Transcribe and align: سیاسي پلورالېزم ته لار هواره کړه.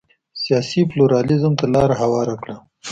سیاسي 0.43 0.81
پلورالېزم 0.91 1.53
ته 1.59 1.65
لار 1.73 1.89
هواره 2.01 2.35
کړه. 2.41 2.55